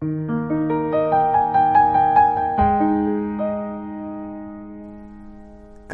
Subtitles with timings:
[0.00, 0.06] 各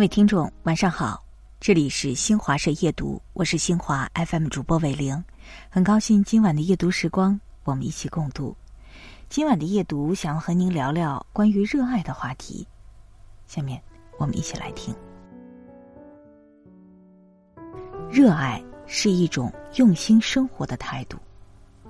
[0.00, 1.22] 位听众，晚上好，
[1.60, 5.22] 这里是新华社夜读，我是新华 FM 主播伟玲，
[5.70, 8.56] 很高兴今晚的夜读时光，我们一起共度。
[9.28, 12.66] 今晚的夜读，想要和您聊聊关于热爱的话题。
[13.46, 13.80] 下面
[14.18, 14.92] 我们一起来听。
[18.10, 21.16] 热爱是一种用心生活的态度，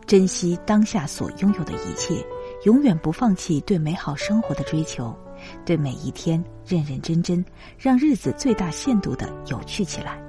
[0.07, 2.25] 珍惜当下所拥有的一切，
[2.65, 5.17] 永远不放弃对美好生活的追求，
[5.65, 7.45] 对每一天认认真真，
[7.79, 10.23] 让日子最大限度的有趣起来。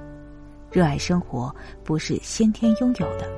[0.70, 3.30] 热爱生活不是先天拥有的。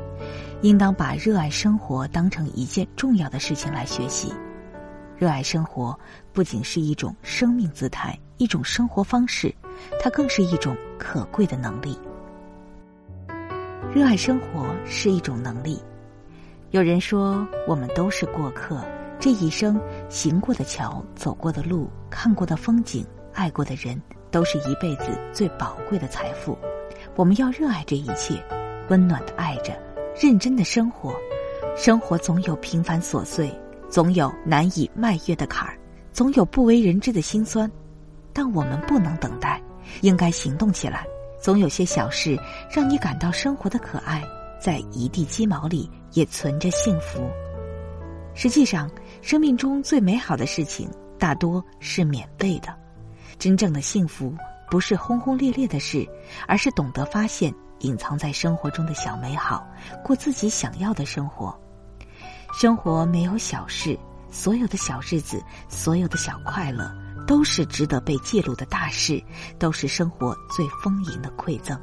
[0.62, 4.32] 应当把热爱生活当成一件重要的事情来学习。
[5.18, 5.98] 热爱生活
[6.32, 9.54] 不仅是一种生命姿态，一种生活方式，
[10.02, 11.98] 它更是一种可贵的能力。
[13.94, 15.78] 热爱生活是一种能力。
[16.72, 18.84] 有人说，我们都是过客，
[19.20, 24.00] 这一生行过的桥、走过的路、看过的风景、爱过的人，
[24.32, 26.58] 都是一辈子最宝贵的财富。
[27.14, 28.42] 我们要热爱这一切，
[28.88, 29.72] 温暖的爱着。
[30.20, 31.14] 认真的生活，
[31.76, 33.48] 生活总有平凡琐碎，
[33.88, 35.78] 总有难以迈越的坎儿，
[36.10, 37.70] 总有不为人知的辛酸。
[38.32, 39.62] 但我们不能等待，
[40.00, 41.06] 应该行动起来。
[41.40, 42.36] 总有些小事
[42.70, 44.22] 让你感到生活的可爱，
[44.60, 47.30] 在一地鸡毛里也存着幸福。
[48.34, 48.90] 实际上，
[49.22, 52.74] 生命中最美好的事情大多是免费的。
[53.38, 54.34] 真正的幸福
[54.70, 56.06] 不是轰轰烈烈的事，
[56.46, 57.54] 而是懂得发现。
[57.80, 59.66] 隐藏在生活中的小美好，
[60.02, 61.54] 过自己想要的生活。
[62.54, 63.98] 生活没有小事，
[64.30, 66.90] 所有的小日子，所有的小快乐，
[67.26, 69.22] 都是值得被记录的大事，
[69.58, 71.78] 都是生活最丰盈的馈赠。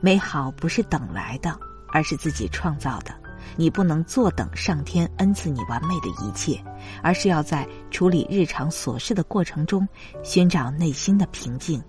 [0.00, 1.56] 美好不是等来的，
[1.92, 3.12] 而是自己创造的。
[3.56, 6.62] 你不能坐等上天恩赐你完美的一切，
[7.02, 9.88] 而是要在处理日常琐事的过程中，
[10.22, 11.82] 寻找内心的平静。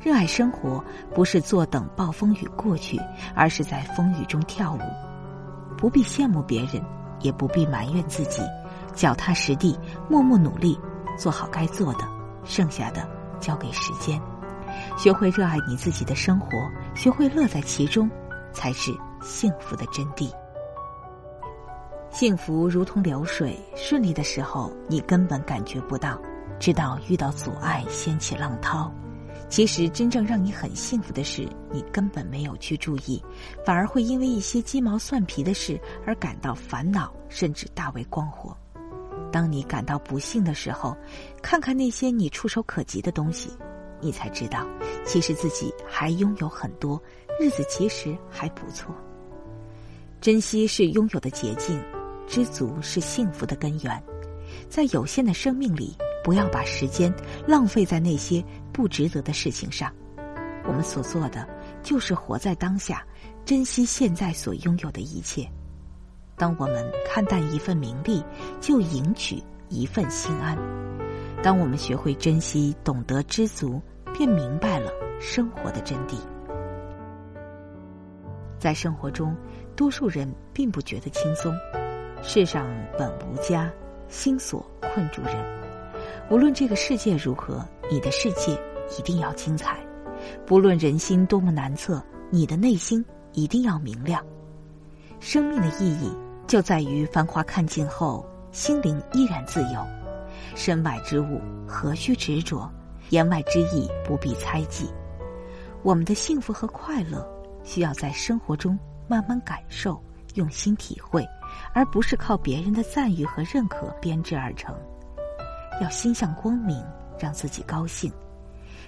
[0.00, 0.82] 热爱生活，
[1.14, 3.00] 不是坐等暴风雨过去，
[3.34, 4.80] 而是在风雨中跳舞。
[5.76, 6.82] 不必羡慕别人，
[7.20, 8.40] 也不必埋怨自己，
[8.94, 9.78] 脚踏实地，
[10.08, 10.78] 默默努力，
[11.18, 12.08] 做好该做的，
[12.44, 13.06] 剩下的
[13.40, 14.20] 交给时间。
[14.96, 16.48] 学会热爱你自己的生活，
[16.94, 18.08] 学会乐在其中，
[18.52, 20.30] 才是幸福的真谛。
[22.10, 26.16] 幸福如同流水，顺利的时候你根本感觉不到，
[26.60, 28.90] 直到遇到阻碍，掀起浪涛。
[29.48, 33.22] 其实，真正让你很幸福的事，你根本没有去注意，
[33.64, 38.56] 反而会因为一些鸡毛蒜皮的事而感到烦恼，甚至大为光火。
[39.32, 40.96] 当你感到不幸的时候，
[41.42, 43.50] 看看那些你触手可及的东西，
[44.00, 44.64] 你才知道，
[45.04, 47.00] 其实自己还拥有很多，
[47.40, 48.94] 日子其实还不错。
[50.20, 51.80] 珍惜是拥有的捷径，
[52.26, 54.02] 知足是幸福的根源。
[54.68, 55.96] 在有限的生命里。
[56.26, 57.14] 不要把时间
[57.46, 59.92] 浪费在那些不值得的事情上。
[60.66, 61.48] 我们所做的
[61.84, 63.06] 就是活在当下，
[63.44, 65.48] 珍惜现在所拥有的一切。
[66.36, 68.24] 当我们看淡一份名利，
[68.60, 70.58] 就赢取一份心安。
[71.44, 73.80] 当我们学会珍惜，懂得知足，
[74.12, 74.90] 便明白了
[75.20, 76.16] 生活的真谛。
[78.66, 79.32] 在生活中，
[79.76, 81.54] 多数人并不觉得轻松。
[82.20, 82.66] 世上
[82.98, 83.70] 本无家，
[84.08, 85.36] 心锁困住人。
[86.28, 88.60] 无论这个世界如何，你的世界
[88.98, 89.76] 一定要精彩；
[90.44, 93.04] 不论人心多么难测，你的内心
[93.34, 94.20] 一定要明亮。
[95.20, 96.12] 生命的意义
[96.48, 99.86] 就在于繁华看尽后，心灵依然自由。
[100.56, 102.68] 身外之物何须执着？
[103.10, 104.90] 言外之意不必猜忌。
[105.84, 107.24] 我们的幸福和快乐，
[107.66, 110.02] 需要在生活中慢慢感受、
[110.36, 111.26] 用心体会，
[111.74, 114.74] 而不是靠别人的赞誉和认可编织而成。
[115.82, 116.82] 要心向光明，
[117.18, 118.10] 让自己高兴。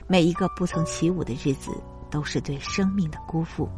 [0.07, 1.71] 每一个不曾起舞的日子，
[2.09, 3.69] 都是对生命的辜负；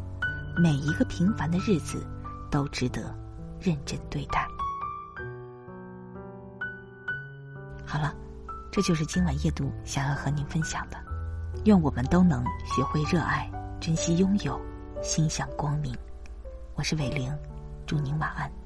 [0.55, 2.07] 每一个平凡的日子，
[2.49, 3.13] 都值得
[3.59, 4.47] 认真对待。
[7.85, 8.15] 好了，
[8.71, 10.97] 这就是今晚夜读想要和您分享的。
[11.65, 13.51] 愿我们都能学会热爱，
[13.81, 14.57] 珍惜拥有，
[15.01, 15.91] 心想光明。
[16.75, 17.35] 我是伟玲，
[17.87, 18.60] 祝您晚安。